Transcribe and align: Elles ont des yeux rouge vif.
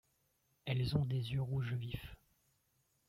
Elles 0.65 0.97
ont 0.97 1.05
des 1.05 1.33
yeux 1.33 1.43
rouge 1.43 1.73
vif. 1.75 2.15